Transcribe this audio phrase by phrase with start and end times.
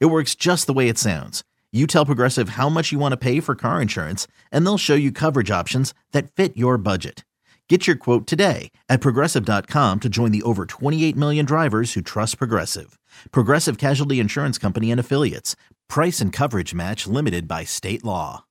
[0.00, 1.42] It works just the way it sounds.
[1.72, 4.94] You tell Progressive how much you want to pay for car insurance, and they'll show
[4.94, 7.24] you coverage options that fit your budget.
[7.68, 12.36] Get your quote today at progressive.com to join the over 28 million drivers who trust
[12.36, 12.98] Progressive.
[13.30, 15.56] Progressive Casualty Insurance Company and Affiliates.
[15.88, 18.44] Price and coverage match limited by state law.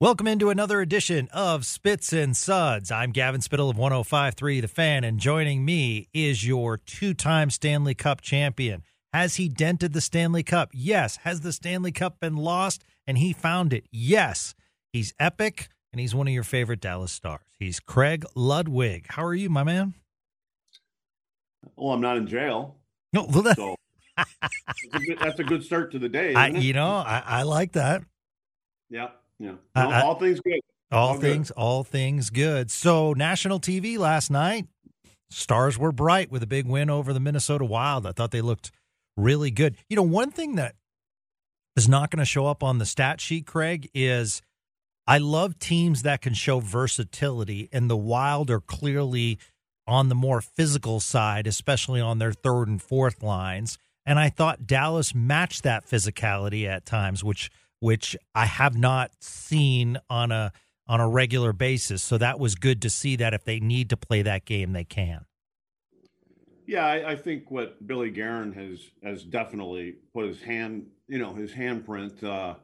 [0.00, 2.92] Welcome into another edition of Spits and Suds.
[2.92, 7.94] I'm Gavin Spittle of 1053 The Fan, and joining me is your two time Stanley
[7.94, 8.82] Cup champion.
[9.18, 10.70] Has he dented the Stanley Cup?
[10.72, 11.16] Yes.
[11.24, 13.84] Has the Stanley Cup been lost and he found it?
[13.90, 14.54] Yes.
[14.92, 17.40] He's epic and he's one of your favorite Dallas stars.
[17.58, 19.06] He's Craig Ludwig.
[19.08, 19.94] How are you, my man?
[21.74, 22.76] Well, I'm not in jail.
[23.12, 23.74] No, well, that, So
[24.16, 26.34] that's, a good, that's a good start to the day.
[26.34, 28.04] I, you know, I, I like that.
[28.88, 29.08] yeah,
[29.40, 29.54] yeah.
[29.74, 30.60] I- I- all things good.
[30.92, 31.22] All, All good.
[31.22, 32.70] things, all things good.
[32.70, 34.68] So, national TV last night,
[35.28, 38.06] stars were bright with a big win over the Minnesota Wild.
[38.06, 38.70] I thought they looked
[39.18, 39.76] really good.
[39.88, 40.76] You know, one thing that
[41.76, 44.40] is not going to show up on the stat sheet, Craig, is
[45.06, 49.38] I love teams that can show versatility, and the Wild are clearly
[49.86, 53.78] on the more physical side, especially on their third and fourth lines.
[54.04, 59.98] And I thought Dallas matched that physicality at times, which which I have not seen
[60.10, 60.52] on a
[60.86, 62.02] on a regular basis.
[62.02, 64.84] So that was good to see that if they need to play that game, they
[64.84, 65.26] can.
[66.68, 71.32] Yeah, I, I think what Billy Guerin has has definitely put his hand, you know,
[71.32, 72.56] his handprint uh,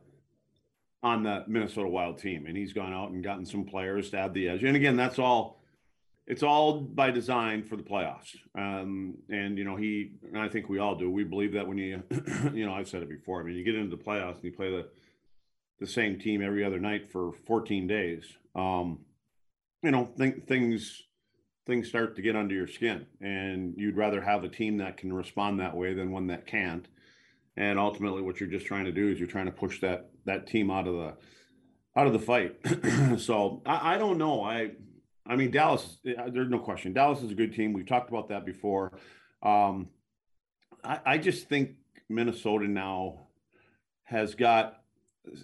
[1.02, 4.34] on the Minnesota Wild team, and he's gone out and gotten some players to add
[4.34, 4.62] the edge.
[4.62, 5.62] And again, that's all.
[6.27, 8.37] It's all by design for the playoffs.
[8.54, 11.10] Um, and you know, he and I think we all do.
[11.10, 12.03] We believe that when you,
[12.53, 13.41] you know, I've said it before.
[13.41, 14.86] I mean, you get into the playoffs and you play the
[15.81, 18.26] the same team every other night for 14 days.
[18.54, 18.98] Um,
[19.82, 21.04] you know, th- things
[21.66, 25.12] things start to get under your skin and you'd rather have a team that can
[25.12, 26.86] respond that way than one that can't.
[27.56, 30.47] And ultimately what you're just trying to do is you're trying to push that that
[30.47, 31.14] team out of the
[31.97, 32.56] out of the fight.
[33.19, 34.42] So I, I don't know.
[34.42, 34.72] I
[35.26, 36.92] i mean dallas there's no question.
[36.92, 37.72] Dallas is a good team.
[37.72, 38.98] We've talked about that before.
[39.42, 39.88] Um
[40.82, 41.76] i, I just think
[42.08, 43.28] minnesota now
[44.03, 44.82] has got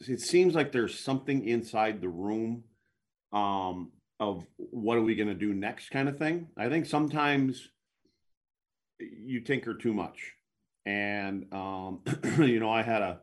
[0.07, 2.65] it seems like there's something inside the room
[3.33, 6.49] um of what are we going to do next kind of thing.
[6.57, 7.71] I think sometimes
[9.01, 10.35] you tinker too much.
[10.87, 12.03] And um,
[12.39, 13.21] you know, I had a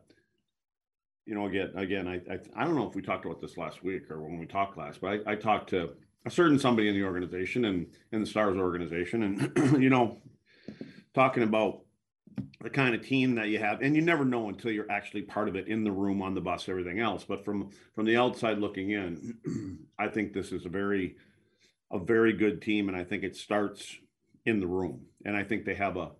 [1.26, 3.84] you know, again, again, I, I I don't know if we talked about this last
[3.84, 5.92] week or when we talked last, but I, I talked to
[6.26, 10.18] a certain somebody in the organization and in the Stars organization, and you know,
[11.14, 11.82] talking about
[12.62, 15.48] the kind of team that you have and you never know until you're actually part
[15.48, 17.24] of it in the room on the bus everything else.
[17.24, 21.16] But from from the outside looking in i think this is a very
[21.92, 23.98] a very good team and i think it starts
[24.46, 25.06] in the room.
[25.26, 26.12] And i think they have a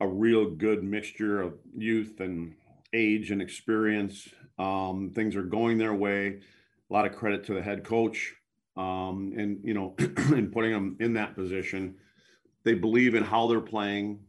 [0.00, 2.54] a real good mixture of youth and
[2.92, 4.28] age and experience.
[4.58, 6.40] Um, things are going their way.
[6.90, 8.34] A lot of credit to the head coach
[8.76, 11.96] um, and you know in putting them in that position.
[12.64, 14.20] They believe in how they're playing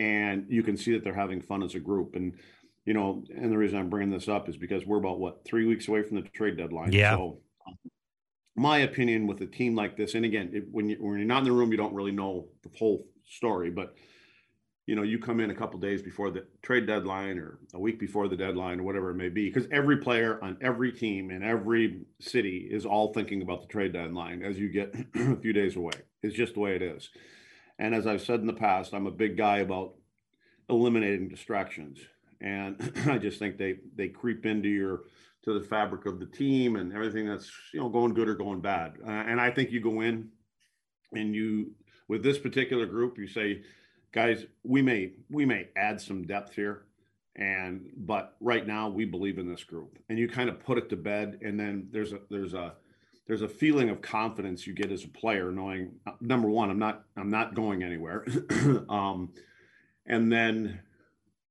[0.00, 2.14] and you can see that they're having fun as a group.
[2.14, 2.34] And
[2.84, 5.66] you know and the reason i'm bringing this up is because we're about what three
[5.66, 6.92] weeks away from the trade deadline.
[6.92, 7.16] Yeah.
[7.16, 7.76] so um,
[8.56, 11.38] my opinion with a team like this and again it, when, you, when you're not
[11.38, 13.94] in the room you don't really know the whole story but
[14.86, 18.00] you know you come in a couple days before the trade deadline or a week
[18.00, 21.42] before the deadline or whatever it may be because every player on every team in
[21.42, 25.76] every city is all thinking about the trade deadline as you get a few days
[25.76, 25.92] away.
[26.22, 27.10] It's just the way it is
[27.80, 29.94] and as I've said in the past, I'm a big guy about
[30.68, 31.98] eliminating distractions.
[32.40, 35.04] And I just think they they creep into your
[35.44, 38.60] to the fabric of the team and everything that's you know going good or going
[38.60, 38.98] bad.
[39.04, 40.28] Uh, and I think you go in
[41.12, 41.72] and you
[42.06, 43.62] with this particular group, you say,
[44.12, 46.84] guys, we may we may add some depth here.
[47.36, 49.98] And but right now we believe in this group.
[50.10, 51.38] And you kind of put it to bed.
[51.42, 52.74] And then there's a there's a
[53.30, 57.04] there's a feeling of confidence you get as a player knowing number one i'm not
[57.16, 58.26] i'm not going anywhere
[58.88, 59.30] um,
[60.06, 60.80] and then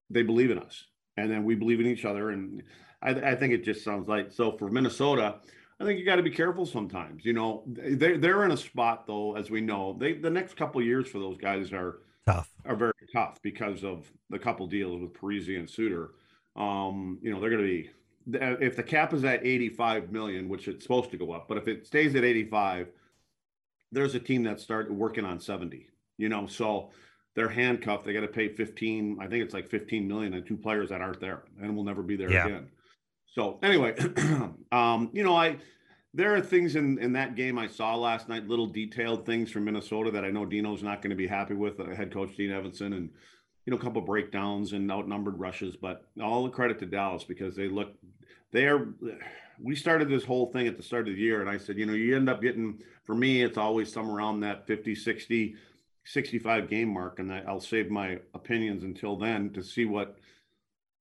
[0.09, 0.83] they believe in us
[1.15, 2.63] and then we believe in each other and
[3.01, 5.35] I, I think it just sounds like so for minnesota
[5.79, 9.07] i think you got to be careful sometimes you know they're, they're in a spot
[9.07, 12.51] though as we know they the next couple of years for those guys are Tough.
[12.65, 16.11] are very tough because of the couple deals with Parise and Suter
[16.55, 17.89] Um, you know, they're going to be
[18.33, 21.67] if the cap is at 85 million, which it's supposed to go up, but if
[21.67, 22.87] it stays at 85,
[23.91, 25.87] there's a team that started working on 70.
[26.17, 26.91] You know, so
[27.35, 28.05] they're handcuffed.
[28.05, 29.17] They got to pay 15.
[29.21, 32.03] I think it's like 15 million and two players that aren't there and will never
[32.03, 32.45] be there yeah.
[32.45, 32.67] again.
[33.27, 33.95] So anyway,
[34.71, 35.57] um, you know, I
[36.13, 39.65] there are things in in that game I saw last night, little detailed things from
[39.65, 41.79] Minnesota that I know Dino's not going to be happy with.
[41.79, 43.09] Uh, head coach Dean Evason and
[43.65, 47.55] you know a couple breakdowns and outnumbered rushes, but all the credit to Dallas because
[47.55, 47.93] they look
[48.51, 48.87] they are.
[49.61, 51.85] We started this whole thing at the start of the year, and I said, you
[51.85, 55.55] know, you end up getting for me, it's always somewhere around that 50, 60,
[56.05, 60.17] 65 game mark, and I'll save my opinions until then to see what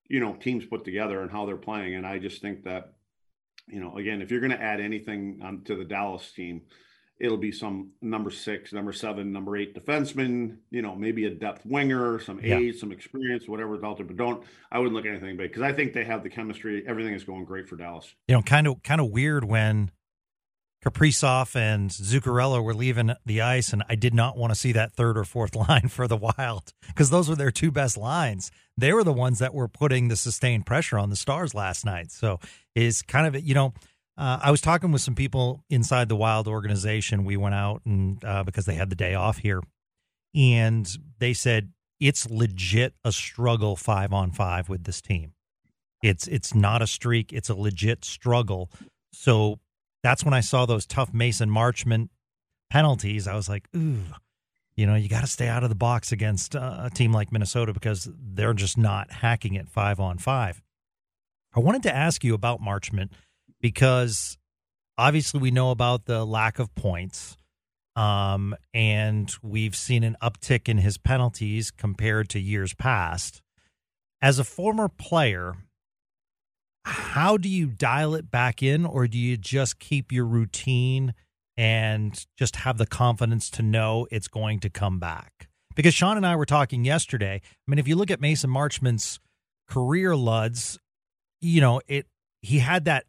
[0.08, 1.94] you know teams put together and how they're playing.
[1.94, 2.94] And I just think that
[3.70, 6.62] you know, again, if you're going to add anything um, to the Dallas team,
[7.20, 11.66] it'll be some number six, number seven, number eight defenseman, you know, maybe a depth
[11.66, 12.58] winger, some yeah.
[12.58, 14.06] age, some experience, whatever's out there.
[14.06, 16.84] But don't, I wouldn't look at anything big because I think they have the chemistry.
[16.86, 18.14] Everything is going great for Dallas.
[18.28, 19.90] You know, kind of, kind of weird when
[20.84, 24.92] Kaprizov and Zuccarello were leaving the ice, and I did not want to see that
[24.92, 28.50] third or fourth line for the Wild because those were their two best lines.
[28.76, 32.12] They were the ones that were putting the sustained pressure on the Stars last night.
[32.12, 32.38] So
[32.74, 33.72] it's kind of you know.
[34.18, 37.24] Uh, I was talking with some people inside the Wild organization.
[37.24, 39.62] We went out and uh, because they had the day off here,
[40.34, 40.88] and
[41.20, 41.70] they said
[42.00, 45.34] it's legit a struggle five on five with this team.
[46.02, 48.72] It's it's not a streak; it's a legit struggle.
[49.12, 49.60] So
[50.02, 52.08] that's when I saw those tough Mason Marchment
[52.70, 53.28] penalties.
[53.28, 54.02] I was like, ooh,
[54.74, 57.30] you know, you got to stay out of the box against uh, a team like
[57.30, 60.60] Minnesota because they're just not hacking it five on five.
[61.54, 63.10] I wanted to ask you about Marchment
[63.60, 64.38] because
[64.96, 67.36] obviously we know about the lack of points.
[67.96, 73.42] Um, and we've seen an uptick in his penalties compared to years past.
[74.22, 75.56] As a former player,
[76.84, 81.14] how do you dial it back in, or do you just keep your routine
[81.56, 85.48] and just have the confidence to know it's going to come back?
[85.74, 87.40] Because Sean and I were talking yesterday.
[87.44, 89.20] I mean, if you look at Mason Marchment's
[89.68, 90.78] career LUDs,
[91.40, 92.06] you know, it
[92.42, 93.04] he had that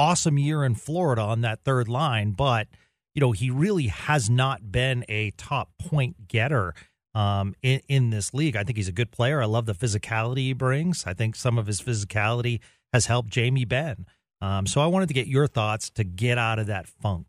[0.00, 2.68] awesome year in Florida on that third line, but
[3.14, 6.72] you know, he really has not been a top point getter
[7.14, 8.56] um, in, in this league.
[8.56, 9.42] I think he's a good player.
[9.42, 11.06] I love the physicality he brings.
[11.06, 12.60] I think some of his physicality
[12.94, 14.06] has helped Jamie Benn.
[14.40, 17.26] Um, so I wanted to get your thoughts to get out of that funk.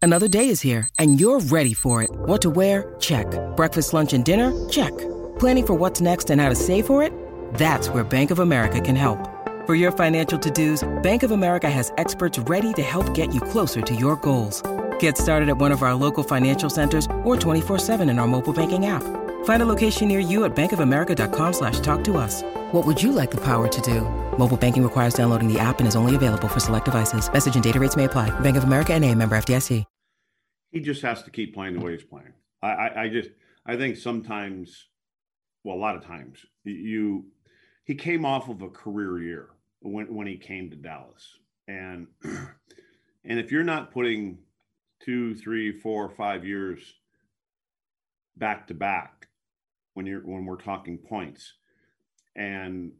[0.00, 2.10] Another day is here, and you're ready for it.
[2.12, 2.94] What to wear?
[3.00, 3.26] Check.
[3.56, 4.52] Breakfast, lunch, and dinner?
[4.68, 4.96] Check.
[5.40, 7.12] Planning for what's next and how to save for it?
[7.54, 9.37] That's where Bank of America can help.
[9.68, 13.82] For your financial to-dos, Bank of America has experts ready to help get you closer
[13.82, 14.62] to your goals.
[14.98, 18.86] Get started at one of our local financial centers or 24-7 in our mobile banking
[18.86, 19.02] app.
[19.44, 22.42] Find a location near you at bankofamerica.com slash talk to us.
[22.72, 24.08] What would you like the power to do?
[24.38, 27.30] Mobile banking requires downloading the app and is only available for select devices.
[27.30, 28.30] Message and data rates may apply.
[28.40, 29.84] Bank of America and a member FDIC.
[30.70, 32.32] He just has to keep playing the way he's playing.
[32.62, 33.28] I, I, I just,
[33.66, 34.86] I think sometimes,
[35.62, 37.26] well, a lot of times, you,
[37.84, 39.50] he came off of a career year
[39.80, 41.38] when when he came to Dallas.
[41.66, 44.38] And and if you're not putting
[45.00, 46.80] two, three, four, five years
[48.36, 49.28] back to back
[49.94, 51.54] when you're when we're talking points,
[52.36, 52.92] and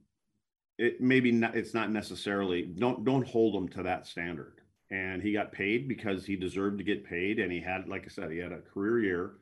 [0.79, 4.55] it maybe not, it's not necessarily don't don't hold him to that standard.
[4.91, 8.08] And he got paid because he deserved to get paid, and he had, like I
[8.08, 9.32] said, he had a career year.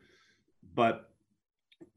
[0.75, 1.09] But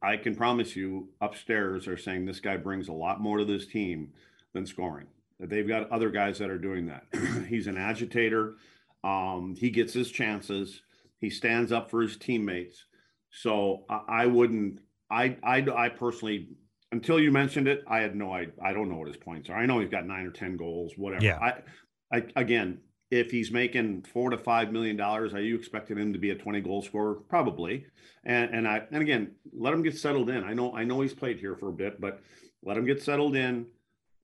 [0.04, 3.66] I can promise you, upstairs are saying this guy brings a lot more to this
[3.66, 4.14] team
[4.54, 5.08] than scoring.
[5.40, 7.06] They've got other guys that are doing that.
[7.48, 8.56] He's an agitator.
[9.04, 10.82] Um, he gets his chances.
[11.20, 12.86] He stands up for his teammates.
[13.32, 14.82] So I, I wouldn't.
[15.10, 16.50] I, I I personally
[16.92, 19.58] until you mentioned it, I had no I I don't know what his points are.
[19.58, 21.24] I know he's got nine or ten goals, whatever.
[21.24, 21.40] Yeah.
[21.40, 22.80] I, I again,
[23.12, 26.36] if he's making four to five million dollars, are you expecting him to be a
[26.36, 27.16] 20 goal scorer?
[27.30, 27.86] Probably.
[28.24, 30.44] And and I and again, let him get settled in.
[30.44, 32.22] I know I know he's played here for a bit, but
[32.64, 33.68] let him get settled in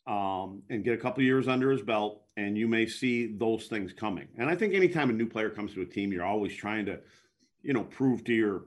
[0.07, 3.93] um, and get a couple years under his belt, and you may see those things
[3.93, 4.27] coming.
[4.37, 6.99] And I think anytime a new player comes to a team, you're always trying to,
[7.63, 8.65] you know, prove to your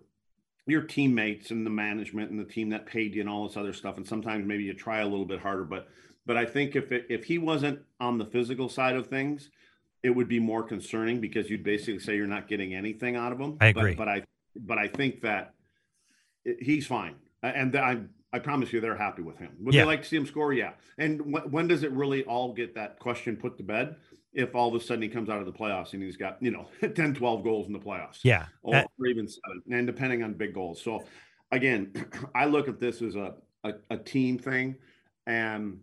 [0.67, 3.73] your teammates and the management and the team that paid you and all this other
[3.73, 3.97] stuff.
[3.97, 5.89] And sometimes maybe you try a little bit harder, but
[6.27, 9.49] but I think if it, if he wasn't on the physical side of things,
[10.03, 13.41] it would be more concerning because you'd basically say you're not getting anything out of
[13.41, 13.57] him.
[13.61, 14.23] I agree, but, but I
[14.57, 15.55] but I think that
[16.61, 19.51] he's fine, and I'm I promise you, they're happy with him.
[19.61, 19.83] Would yeah.
[19.83, 20.53] they like to see him score?
[20.53, 20.73] Yeah.
[20.99, 23.97] And wh- when does it really all get that question put to bed?
[24.35, 26.51] If all of a sudden he comes out of the playoffs and he's got, you
[26.51, 28.19] know, 10, 12 goals in the playoffs.
[28.23, 28.47] Yeah.
[28.63, 30.83] Or, that- or even seven, and depending on big goals.
[30.83, 31.05] So,
[31.51, 31.93] again,
[32.35, 34.77] I look at this as a, a, a team thing.
[35.27, 35.81] and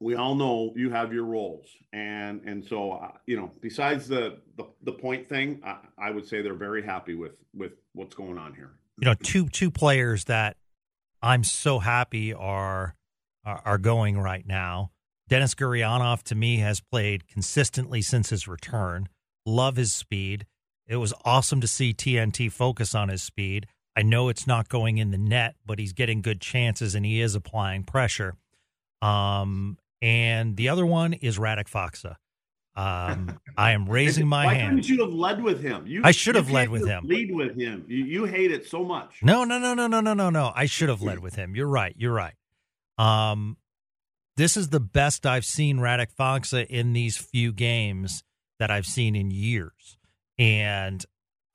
[0.00, 4.38] we all know you have your roles, and and so uh, you know, besides the
[4.56, 8.36] the, the point thing, I, I would say they're very happy with with what's going
[8.36, 8.72] on here.
[8.98, 10.56] You know, two two players that
[11.24, 12.94] I'm so happy are
[13.46, 14.90] are, going right now.
[15.28, 19.08] Denis Gurianov to me has played consistently since his return.
[19.44, 20.46] Love his speed.
[20.86, 23.66] It was awesome to see TNT focus on his speed.
[23.96, 27.20] I know it's not going in the net, but he's getting good chances and he
[27.20, 28.34] is applying pressure.
[29.02, 32.16] Um, and the other one is Radek Faksa.
[32.76, 34.70] Um, I am raising my Why hand.
[34.70, 35.86] couldn't you have led with him?
[35.86, 37.04] You, I should have led with him.
[37.06, 37.84] Lead with him.
[37.86, 39.20] You, you hate it so much.
[39.22, 40.52] No, no, no, no, no, no, no, no.
[40.54, 41.54] I should have led with him.
[41.54, 41.94] You're right.
[41.96, 42.34] You're right.
[42.98, 43.56] Um,
[44.36, 48.24] this is the best I've seen Radek Faksa in these few games
[48.58, 49.96] that I've seen in years.
[50.38, 51.04] And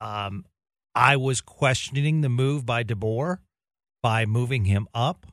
[0.00, 0.46] um,
[0.94, 3.38] I was questioning the move by DeBoer
[4.02, 5.26] by moving him up,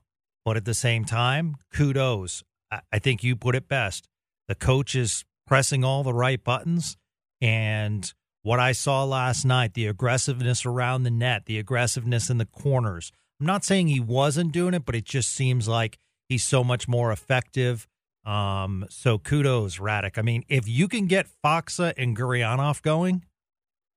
[0.43, 2.43] but at the same time, kudos.
[2.69, 4.09] I, I think you put it best.
[4.49, 6.97] The coach is pressing all the right buttons,
[7.41, 8.13] and
[8.43, 13.11] what I saw last night, the aggressiveness around the net, the aggressiveness in the corners.
[13.39, 15.97] I'm not saying he wasn't doing it, but it just seems like
[16.29, 17.87] he's so much more effective.
[18.25, 20.17] Um, so kudos, Radek.
[20.17, 23.25] I mean, if you can get Faksa and Gurianov going,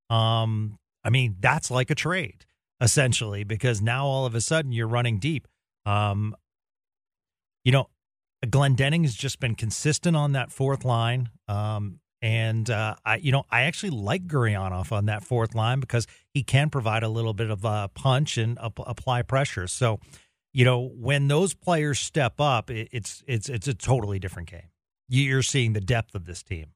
[0.08, 2.44] um, I mean, that's like a trade
[2.80, 5.46] essentially because now all of a sudden you're running deep.
[5.84, 6.34] Um,
[7.64, 7.88] you know,
[8.46, 11.30] Glendening has just been consistent on that fourth line.
[11.48, 16.06] Um, and uh, I, you know, I actually like Gurianov on that fourth line because
[16.32, 19.66] he can provide a little bit of a punch and up, apply pressure.
[19.66, 20.00] So,
[20.52, 24.68] you know, when those players step up, it, it's it's it's a totally different game.
[25.08, 26.66] You're seeing the depth of this team.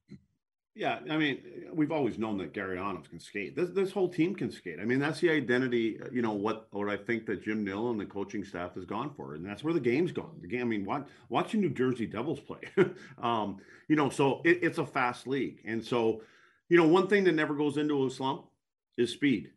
[0.77, 1.41] Yeah, I mean,
[1.73, 3.55] we've always known that Gurianov can skate.
[3.55, 4.77] This this whole team can skate.
[4.81, 5.97] I mean, that's the identity.
[6.11, 6.67] You know what?
[6.71, 9.63] What I think that Jim Nill and the coaching staff has gone for, and that's
[9.63, 10.37] where the game's gone.
[10.41, 10.61] The game.
[10.61, 12.59] I mean, watch, watching New Jersey Devils play.
[13.21, 16.21] um, you know, so it, it's a fast league, and so
[16.67, 18.45] you know, one thing that never goes into a slump
[18.97, 19.51] is speed.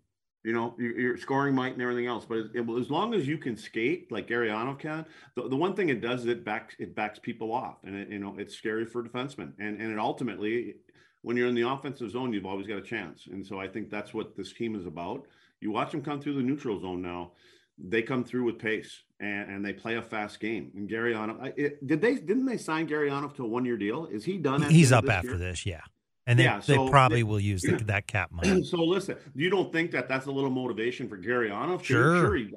[0.45, 3.27] You know, your, your scoring might and everything else, but it, it, as long as
[3.27, 6.77] you can skate like Gurianov can, the, the one thing it does is it backs
[6.79, 10.77] it backs people off, and you know it's scary for defensemen, and and it ultimately
[11.23, 13.27] when you're in the offensive zone, you've always got a chance.
[13.31, 15.27] And so I think that's what this team is about.
[15.61, 17.33] You watch them come through the neutral zone now.
[17.79, 20.71] They come through with pace and, and they play a fast game.
[20.75, 21.15] And Gary
[21.57, 24.07] it, did they didn't they sign Gurianov to a one year deal?
[24.07, 24.63] Is he done?
[24.63, 25.39] He's up this after year?
[25.39, 25.81] this, yeah.
[26.27, 28.63] And they, Yeah, so they probably will use the, that cap money.
[28.65, 31.83] so listen, you don't think that that's a little motivation for Gurianov?
[31.85, 32.37] Sure.
[32.37, 32.53] he,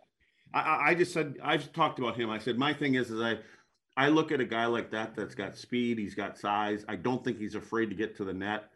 [0.53, 2.29] I- I, I just said I've talked about him.
[2.29, 3.37] I said my thing is is I
[3.97, 6.85] I look at a guy like that that's got speed, he's got size.
[6.87, 8.71] I don't think he's afraid to get to the net.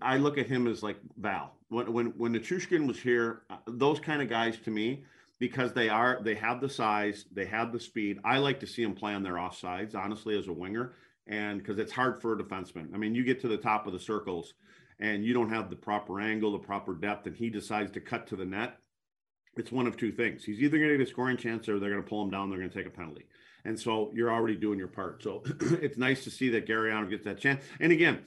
[0.00, 1.52] I look at him as like Val.
[1.68, 5.04] When when when Nichushkin was here, uh, those kind of guys to me,
[5.38, 8.18] because they are they have the size, they have the speed.
[8.24, 10.94] I like to see them play on their offsides, honestly, as a winger,
[11.26, 12.94] and because it's hard for a defenseman.
[12.94, 14.54] I mean, you get to the top of the circles,
[14.98, 18.26] and you don't have the proper angle, the proper depth, and he decides to cut
[18.28, 18.78] to the net.
[19.56, 20.44] It's one of two things.
[20.44, 22.48] He's either going to get a scoring chance, or they're going to pull him down.
[22.48, 23.26] They're going to take a penalty,
[23.64, 25.22] and so you're already doing your part.
[25.22, 27.62] So it's nice to see that Gurianov gets that chance.
[27.80, 28.24] And again,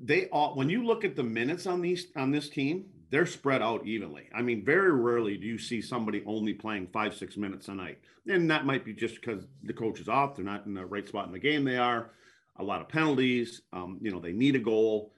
[0.00, 3.60] they all when you look at the minutes on these on this team they're spread
[3.60, 7.68] out evenly i mean very rarely do you see somebody only playing five six minutes
[7.68, 10.74] a night and that might be just because the coach is off they're not in
[10.74, 12.10] the right spot in the game they are
[12.56, 15.12] a lot of penalties um, you know they need a goal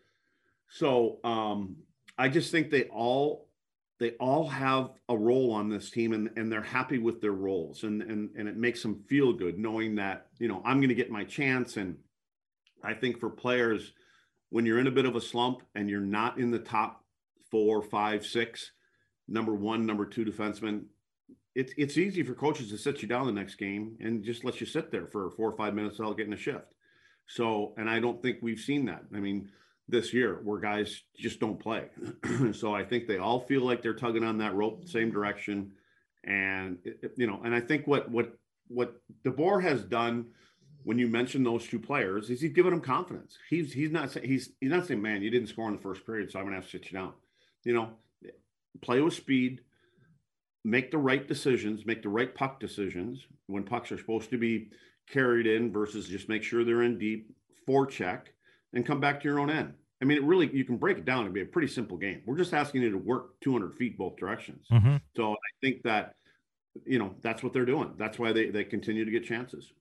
[0.68, 1.76] so um,
[2.18, 3.48] i just think they all
[4.00, 7.84] they all have a role on this team and, and they're happy with their roles
[7.84, 10.94] and, and and it makes them feel good knowing that you know i'm going to
[10.94, 11.96] get my chance and
[12.82, 13.92] i think for players
[14.54, 17.04] when you're in a bit of a slump and you're not in the top
[17.50, 18.70] four, five, six,
[19.26, 20.84] number one, number two defenseman,
[21.56, 24.60] it's it's easy for coaches to sit you down the next game and just let
[24.60, 26.72] you sit there for four or five minutes without getting a shift.
[27.26, 29.02] So, and I don't think we've seen that.
[29.12, 29.50] I mean,
[29.88, 31.86] this year where guys just don't play.
[32.52, 35.72] so I think they all feel like they're tugging on that rope same direction.
[36.24, 38.34] And it- you know, and I think what what
[38.68, 40.26] what DeBoer has done
[40.84, 43.36] when you mention those two players is he's giving them confidence.
[43.50, 46.04] He's he's not saying he's he's not saying, man, you didn't score in the first
[46.06, 47.12] period, so I'm gonna have to sit you down.
[47.64, 47.90] You know,
[48.82, 49.60] play with speed,
[50.64, 54.70] make the right decisions, make the right puck decisions when pucks are supposed to be
[55.10, 57.30] carried in versus just make sure they're in deep,
[57.68, 58.22] forecheck,
[58.74, 59.74] and come back to your own end.
[60.02, 62.22] I mean, it really you can break it down and be a pretty simple game.
[62.26, 64.66] We're just asking you to work 200 feet both directions.
[64.72, 65.00] Mhm.
[65.16, 66.16] So I think that
[66.86, 67.94] you know that's what they're doing.
[67.98, 69.74] That's why they they continue to get chances.